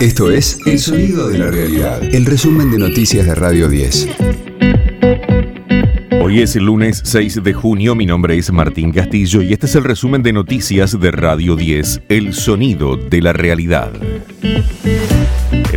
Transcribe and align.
Esto 0.00 0.30
es 0.30 0.58
El 0.64 0.78
Sonido 0.78 1.28
de 1.28 1.36
la 1.36 1.50
Realidad, 1.50 2.02
el 2.02 2.24
resumen 2.24 2.70
de 2.70 2.78
noticias 2.78 3.26
de 3.26 3.34
Radio 3.34 3.68
10. 3.68 4.08
Hoy 6.22 6.40
es 6.40 6.56
lunes 6.56 7.02
6 7.04 7.44
de 7.44 7.52
junio, 7.52 7.94
mi 7.94 8.06
nombre 8.06 8.38
es 8.38 8.50
Martín 8.50 8.92
Castillo 8.92 9.42
y 9.42 9.52
este 9.52 9.66
es 9.66 9.74
el 9.74 9.84
resumen 9.84 10.22
de 10.22 10.32
noticias 10.32 10.98
de 10.98 11.10
Radio 11.10 11.54
10, 11.54 12.00
El 12.08 12.32
Sonido 12.32 12.96
de 12.96 13.20
la 13.20 13.34
Realidad. 13.34 13.92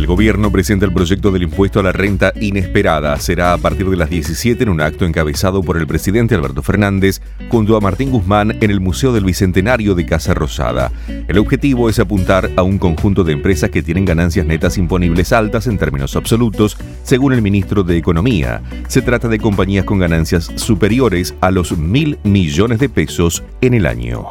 El 0.04 0.08
gobierno 0.08 0.52
presenta 0.52 0.84
el 0.84 0.92
proyecto 0.92 1.30
del 1.30 1.44
impuesto 1.44 1.80
a 1.80 1.82
la 1.82 1.90
renta 1.90 2.30
inesperada. 2.38 3.18
Será 3.20 3.54
a 3.54 3.56
partir 3.56 3.88
de 3.88 3.96
las 3.96 4.10
17 4.10 4.62
en 4.62 4.68
un 4.68 4.82
acto 4.82 5.06
encabezado 5.06 5.62
por 5.62 5.78
el 5.78 5.86
presidente 5.86 6.34
Alberto 6.34 6.62
Fernández 6.62 7.22
junto 7.48 7.74
a 7.74 7.80
Martín 7.80 8.10
Guzmán 8.10 8.58
en 8.60 8.70
el 8.70 8.80
Museo 8.80 9.14
del 9.14 9.24
Bicentenario 9.24 9.94
de 9.94 10.04
Casa 10.04 10.34
Rosada. 10.34 10.92
El 11.26 11.38
objetivo 11.38 11.88
es 11.88 12.00
apuntar 12.00 12.50
a 12.56 12.62
un 12.62 12.76
conjunto 12.76 13.24
de 13.24 13.32
empresas 13.32 13.70
que 13.70 13.82
tienen 13.82 14.04
ganancias 14.04 14.44
netas 14.44 14.76
imponibles 14.76 15.32
altas 15.32 15.66
en 15.68 15.78
términos 15.78 16.16
absolutos, 16.16 16.76
según 17.02 17.32
el 17.32 17.40
ministro 17.40 17.82
de 17.82 17.96
Economía. 17.96 18.60
Se 18.88 19.00
trata 19.00 19.28
de 19.28 19.38
compañías 19.38 19.86
con 19.86 20.00
ganancias 20.00 20.52
superiores 20.56 21.34
a 21.40 21.50
los 21.50 21.78
mil 21.78 22.18
millones 22.24 22.78
de 22.78 22.90
pesos 22.90 23.42
en 23.62 23.72
el 23.72 23.86
año. 23.86 24.28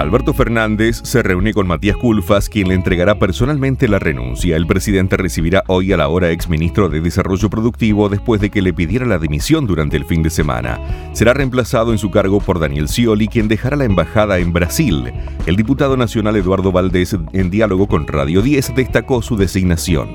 Alberto 0.00 0.32
Fernández 0.32 1.02
se 1.04 1.22
reúne 1.22 1.52
con 1.52 1.66
Matías 1.66 1.94
Culfas, 1.94 2.48
quien 2.48 2.68
le 2.68 2.74
entregará 2.74 3.18
personalmente 3.18 3.86
la 3.86 3.98
renuncia. 3.98 4.56
El 4.56 4.66
presidente 4.66 5.18
recibirá 5.18 5.62
hoy 5.66 5.92
a 5.92 5.98
la 5.98 6.08
hora 6.08 6.30
exministro 6.30 6.88
de 6.88 7.02
Desarrollo 7.02 7.50
Productivo 7.50 8.08
después 8.08 8.40
de 8.40 8.48
que 8.48 8.62
le 8.62 8.72
pidiera 8.72 9.04
la 9.04 9.18
dimisión 9.18 9.66
durante 9.66 9.98
el 9.98 10.06
fin 10.06 10.22
de 10.22 10.30
semana. 10.30 10.80
Será 11.12 11.34
reemplazado 11.34 11.92
en 11.92 11.98
su 11.98 12.10
cargo 12.10 12.40
por 12.40 12.60
Daniel 12.60 12.88
Scioli, 12.88 13.28
quien 13.28 13.46
dejará 13.46 13.76
la 13.76 13.84
embajada 13.84 14.38
en 14.38 14.54
Brasil. 14.54 15.12
El 15.44 15.56
diputado 15.56 15.98
nacional 15.98 16.34
Eduardo 16.34 16.72
Valdés, 16.72 17.14
en 17.34 17.50
diálogo 17.50 17.86
con 17.86 18.06
Radio 18.06 18.40
10, 18.40 18.74
destacó 18.74 19.20
su 19.20 19.36
designación. 19.36 20.08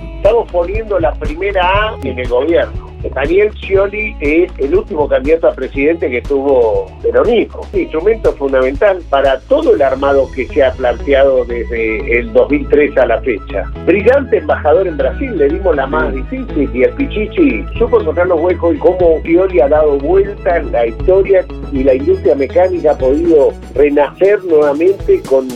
Estamos 0.46 0.68
poniendo 0.68 1.00
la 1.00 1.14
primera 1.14 1.90
A 1.90 1.98
en 2.04 2.20
el 2.20 2.28
gobierno 2.28 2.96
Daniel 3.14 3.52
Scioli 3.54 4.16
es 4.20 4.52
el 4.58 4.76
último 4.76 5.08
candidato 5.08 5.48
a 5.48 5.54
presidente 5.54 6.10
que 6.10 6.22
tuvo 6.22 6.88
peronismo. 7.02 7.62
Un 7.74 7.80
instrumento 7.80 8.34
fundamental 8.34 9.02
para 9.10 9.40
todo 9.42 9.76
el 9.76 9.82
armado 9.82 10.28
que 10.34 10.48
se 10.48 10.64
ha 10.64 10.72
planteado 10.72 11.46
desde 11.46 12.20
el 12.20 12.34
2003 12.34 12.98
a 12.98 13.06
la 13.06 13.22
fecha. 13.22 13.64
Brillante 13.86 14.38
embajador 14.38 14.88
en 14.88 14.98
Brasil, 14.98 15.38
le 15.38 15.50
dimos 15.50 15.76
la 15.76 15.86
más 15.88 16.14
difícil 16.14 16.70
y 16.74 16.84
el 16.84 16.94
Pichichi 16.94 17.66
supo 17.78 18.02
encontrar 18.02 18.28
los 18.28 18.40
huecos 18.40 18.76
y 18.76 18.80
cómo 18.80 19.20
Scioli 19.22 19.60
ha 19.62 19.68
dado 19.68 19.98
vuelta 19.98 20.58
en 20.58 20.72
la 20.72 20.88
historia 20.88 21.46
y 21.72 21.84
la 21.84 21.94
industria 21.94 22.36
mecánica 22.36 22.92
ha 22.92 22.98
podido 22.98 23.54
renacer 23.76 24.44
nuevamente 24.46 25.22
con 25.30 25.48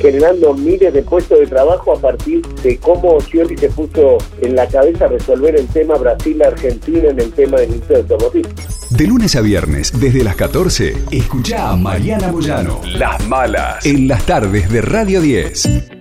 generando 0.00 0.54
miles 0.54 0.92
de 0.92 1.02
puestos 1.02 1.38
de 1.38 1.46
trabajo 1.46 1.92
a 1.96 2.00
partir 2.00 2.46
de 2.62 2.78
cómo 2.78 3.20
Scioli 3.20 3.56
se 3.56 3.68
puso 3.70 4.18
en 4.40 4.54
la 4.54 4.66
cabeza 4.66 5.08
resolver 5.08 5.56
el 5.56 5.66
tema 5.68 5.96
Brasil-Argentina 5.96 7.08
en 7.08 7.20
el 7.20 7.32
tema 7.32 7.58
del 7.58 7.70
industria 7.70 7.98
automotriz. 7.98 8.46
De 8.90 9.06
lunes 9.06 9.36
a 9.36 9.40
viernes, 9.40 9.92
desde 10.00 10.24
las 10.24 10.36
14, 10.36 10.94
escucha 11.12 11.70
a 11.70 11.76
Mariana 11.76 12.32
Moyano. 12.32 12.80
Las 12.96 13.26
malas. 13.28 13.86
En 13.86 14.08
las 14.08 14.26
tardes 14.26 14.70
de 14.70 14.82
Radio 14.82 15.20
10. 15.20 15.99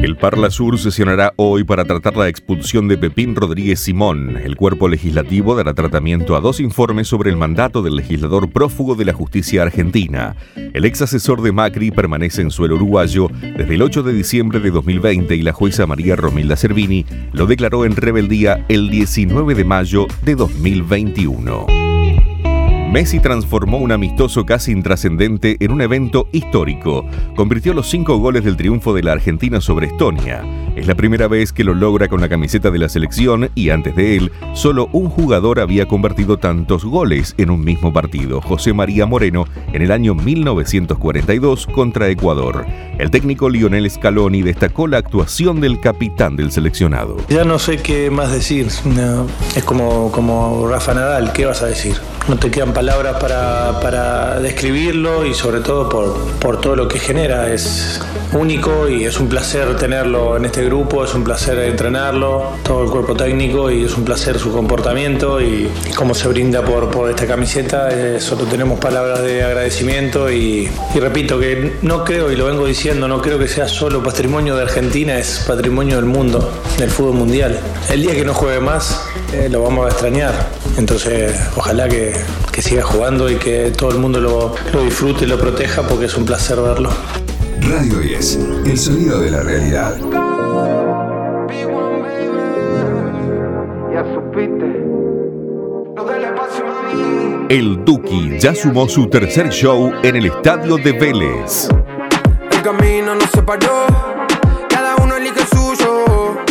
El 0.00 0.16
Parla 0.16 0.48
Sur 0.48 0.78
sesionará 0.78 1.32
hoy 1.34 1.64
para 1.64 1.84
tratar 1.84 2.16
la 2.16 2.28
expulsión 2.28 2.86
de 2.86 2.96
Pepín 2.96 3.34
Rodríguez 3.34 3.80
Simón. 3.80 4.36
El 4.36 4.54
cuerpo 4.54 4.88
legislativo 4.88 5.56
dará 5.56 5.74
tratamiento 5.74 6.36
a 6.36 6.40
dos 6.40 6.60
informes 6.60 7.08
sobre 7.08 7.30
el 7.30 7.36
mandato 7.36 7.82
del 7.82 7.96
legislador 7.96 8.48
prófugo 8.48 8.94
de 8.94 9.04
la 9.04 9.12
justicia 9.12 9.62
argentina. 9.62 10.36
El 10.54 10.84
ex 10.84 11.02
asesor 11.02 11.42
de 11.42 11.50
Macri 11.50 11.90
permanece 11.90 12.42
en 12.42 12.52
suelo 12.52 12.76
uruguayo 12.76 13.28
desde 13.56 13.74
el 13.74 13.82
8 13.82 14.04
de 14.04 14.12
diciembre 14.12 14.60
de 14.60 14.70
2020 14.70 15.34
y 15.34 15.42
la 15.42 15.52
jueza 15.52 15.84
María 15.84 16.14
Romilda 16.14 16.56
Cervini 16.56 17.04
lo 17.32 17.46
declaró 17.46 17.84
en 17.84 17.96
rebeldía 17.96 18.64
el 18.68 18.90
19 18.90 19.56
de 19.56 19.64
mayo 19.64 20.06
de 20.24 20.36
2021. 20.36 21.87
Messi 22.90 23.20
transformó 23.20 23.76
un 23.76 23.92
amistoso 23.92 24.46
casi 24.46 24.72
intrascendente 24.72 25.58
en 25.60 25.72
un 25.72 25.82
evento 25.82 26.26
histórico. 26.32 27.04
Convirtió 27.36 27.74
los 27.74 27.90
cinco 27.90 28.16
goles 28.16 28.44
del 28.44 28.56
triunfo 28.56 28.94
de 28.94 29.02
la 29.02 29.12
Argentina 29.12 29.60
sobre 29.60 29.88
Estonia. 29.88 30.42
Es 30.74 30.86
la 30.86 30.94
primera 30.94 31.28
vez 31.28 31.52
que 31.52 31.64
lo 31.64 31.74
logra 31.74 32.08
con 32.08 32.22
la 32.22 32.30
camiseta 32.30 32.70
de 32.70 32.78
la 32.78 32.88
selección 32.88 33.50
y 33.54 33.70
antes 33.70 33.94
de 33.94 34.16
él, 34.16 34.32
solo 34.54 34.88
un 34.92 35.10
jugador 35.10 35.60
había 35.60 35.86
convertido 35.86 36.38
tantos 36.38 36.84
goles 36.84 37.34
en 37.36 37.50
un 37.50 37.62
mismo 37.62 37.92
partido, 37.92 38.40
José 38.40 38.72
María 38.72 39.04
Moreno, 39.04 39.44
en 39.72 39.82
el 39.82 39.92
año 39.92 40.14
1942 40.14 41.66
contra 41.66 42.08
Ecuador. 42.08 42.64
El 42.98 43.10
técnico 43.10 43.50
Lionel 43.50 43.90
Scaloni 43.90 44.42
destacó 44.42 44.86
la 44.86 44.98
actuación 44.98 45.60
del 45.60 45.80
capitán 45.80 46.36
del 46.36 46.52
seleccionado. 46.52 47.18
Ya 47.28 47.44
no 47.44 47.58
sé 47.58 47.78
qué 47.78 48.10
más 48.10 48.32
decir. 48.32 48.68
es 49.56 49.64
como, 49.64 50.10
como 50.10 50.66
Rafa 50.68 50.94
Nadal, 50.94 51.32
¿qué 51.32 51.44
vas 51.44 51.62
a 51.62 51.66
decir? 51.66 51.96
No 52.28 52.36
te 52.36 52.50
quedan 52.50 52.72
palabras 52.78 53.16
para, 53.20 53.80
para 53.80 54.38
describirlo 54.38 55.26
y 55.26 55.34
sobre 55.34 55.58
todo 55.58 55.88
por, 55.88 56.16
por 56.38 56.60
todo 56.60 56.76
lo 56.76 56.86
que 56.86 57.00
genera. 57.00 57.52
Es 57.52 58.00
único 58.32 58.88
y 58.88 59.04
es 59.04 59.18
un 59.18 59.28
placer 59.28 59.76
tenerlo 59.76 60.36
en 60.36 60.44
este 60.44 60.64
grupo, 60.64 61.02
es 61.02 61.12
un 61.12 61.24
placer 61.24 61.58
entrenarlo, 61.58 62.52
todo 62.62 62.84
el 62.84 62.90
cuerpo 62.90 63.16
técnico 63.16 63.68
y 63.68 63.82
es 63.82 63.96
un 63.96 64.04
placer 64.04 64.38
su 64.38 64.52
comportamiento 64.52 65.40
y 65.40 65.68
cómo 65.96 66.14
se 66.14 66.28
brinda 66.28 66.62
por, 66.62 66.88
por 66.88 67.10
esta 67.10 67.26
camiseta. 67.26 67.88
Solo 68.20 68.44
tenemos 68.44 68.78
palabras 68.78 69.22
de 69.22 69.42
agradecimiento 69.42 70.30
y, 70.30 70.70
repito 70.94 71.40
que 71.40 71.78
no 71.82 72.04
creo, 72.04 72.30
y 72.30 72.36
lo 72.36 72.46
vengo 72.46 72.64
diciendo, 72.64 73.08
no 73.08 73.20
creo 73.20 73.40
que 73.40 73.48
sea 73.48 73.66
solo 73.66 74.04
patrimonio 74.04 74.54
de 74.54 74.62
Argentina, 74.62 75.18
es 75.18 75.44
patrimonio 75.48 75.96
del 75.96 76.04
mundo, 76.04 76.52
del 76.78 76.90
fútbol 76.90 77.14
mundial. 77.14 77.58
El 77.90 78.02
día 78.02 78.14
que 78.14 78.24
no 78.24 78.34
juegue 78.34 78.60
más, 78.60 79.02
eh, 79.32 79.48
lo 79.50 79.62
vamos 79.62 79.86
a 79.86 79.88
extrañar. 79.88 80.32
Entonces, 80.76 81.34
ojalá 81.56 81.88
que, 81.88 82.14
que 82.52 82.62
siga 82.68 82.82
jugando 82.82 83.30
y 83.30 83.36
que 83.36 83.70
todo 83.70 83.92
el 83.92 83.98
mundo 83.98 84.20
lo, 84.20 84.54
lo 84.74 84.82
disfrute 84.82 85.24
y 85.24 85.26
lo 85.26 85.38
proteja 85.38 85.80
porque 85.88 86.04
es 86.04 86.14
un 86.18 86.26
placer 86.26 86.60
verlo. 86.60 86.90
Radio 87.62 87.98
10, 87.98 88.38
el 88.66 88.78
sonido 88.78 89.20
de 89.20 89.30
la 89.30 89.42
realidad. 89.42 89.96
El 97.48 97.82
Duki 97.86 98.38
ya 98.38 98.54
sumó 98.54 98.86
su 98.86 99.08
tercer 99.08 99.48
show 99.48 99.90
en 100.02 100.16
el 100.16 100.26
estadio 100.26 100.76
de 100.76 100.92
Vélez. 100.92 101.70
El 102.50 102.60
camino 102.60 103.14
no 103.14 103.26
se 103.32 103.42
paró, 103.42 103.86
cada 104.68 104.96
uno 104.96 105.16
elige 105.16 105.40
el 105.40 105.46
suyo. 105.46 106.47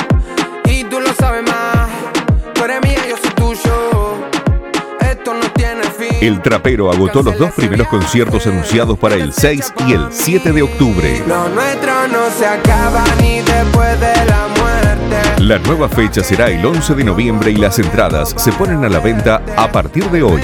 El 6.20 6.42
trapero 6.42 6.92
agotó 6.92 7.22
los 7.22 7.38
dos 7.38 7.52
primeros 7.52 7.88
conciertos 7.90 8.48
anunciados 8.48 8.98
para 8.98 9.16
el 9.16 9.32
6 9.32 9.74
y 9.88 9.94
el 9.94 10.08
7 10.10 10.52
de 10.52 10.64
octubre. 10.64 11.22
Lo 11.28 11.48
nuestro 11.50 12.08
no 12.08 12.32
se 12.32 12.48
acaba 12.48 13.04
ni 13.22 13.42
después 13.42 14.00
de 14.00 14.16
la 14.26 14.48
muerte. 14.58 15.44
La 15.44 15.60
nueva 15.60 15.88
fecha 15.88 16.24
será 16.24 16.50
el 16.50 16.66
11 16.66 16.96
de 16.96 17.04
noviembre 17.04 17.52
y 17.52 17.56
las 17.56 17.78
entradas 17.78 18.34
se 18.36 18.52
ponen 18.54 18.84
a 18.84 18.90
la 18.90 19.00
venta 19.00 19.44
a 19.56 19.72
partir 19.72 20.10
de 20.10 20.24
hoy. 20.24 20.42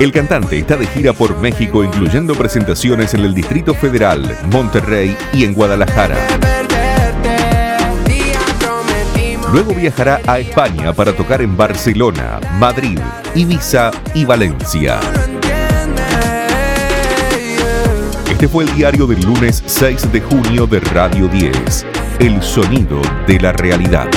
El 0.00 0.10
cantante 0.10 0.58
está 0.58 0.76
de 0.76 0.88
gira 0.88 1.12
por 1.12 1.38
México, 1.38 1.84
incluyendo 1.84 2.34
presentaciones 2.34 3.14
en 3.14 3.20
el 3.20 3.32
Distrito 3.32 3.74
Federal, 3.74 4.36
Monterrey 4.50 5.16
y 5.32 5.44
en 5.44 5.54
Guadalajara. 5.54 6.16
Luego 9.52 9.74
viajará 9.74 10.18
a 10.26 10.38
España 10.38 10.94
para 10.94 11.12
tocar 11.12 11.42
en 11.42 11.54
Barcelona, 11.54 12.40
Madrid, 12.58 12.98
Ibiza 13.34 13.90
y 14.14 14.24
Valencia. 14.24 14.98
Este 18.30 18.48
fue 18.48 18.64
el 18.64 18.74
diario 18.74 19.06
del 19.06 19.20
lunes 19.20 19.62
6 19.66 20.10
de 20.10 20.22
junio 20.22 20.66
de 20.66 20.80
Radio 20.80 21.28
10, 21.28 21.86
El 22.18 22.42
sonido 22.42 23.02
de 23.26 23.40
la 23.40 23.52
realidad. 23.52 24.08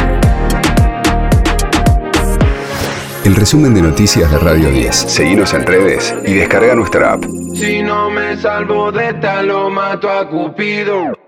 El 3.25 3.35
resumen 3.35 3.73
de 3.73 3.81
noticias 3.81 4.31
de 4.31 4.37
Radio 4.37 4.69
10. 4.69 4.95
Seguimos 4.95 5.53
en 5.53 5.65
redes 5.65 6.15
y 6.25 6.35
descarga 6.35 6.75
nuestra 6.75 7.11
app. 7.13 7.25
Si 7.53 7.81
no 7.83 8.09
me 8.09 8.37
salvo 8.37 8.89
de 8.89 9.09
esta, 9.09 9.41
lo 9.41 9.69
mato 9.69 10.09
a 10.09 10.29
Cupido. 10.29 11.24